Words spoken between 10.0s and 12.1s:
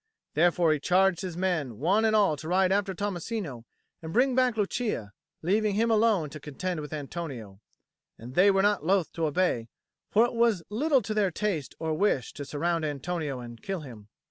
for it was little to their taste or